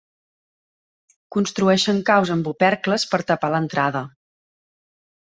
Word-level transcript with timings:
Construeixen 1.35 1.99
caus 2.07 2.31
amb 2.37 2.49
opercles 2.53 3.05
per 3.13 3.21
tapar 3.33 3.51
l'entrada. 3.57 4.03